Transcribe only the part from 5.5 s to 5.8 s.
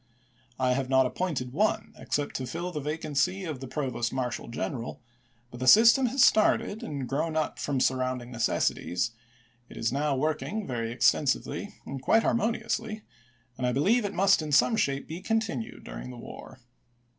but the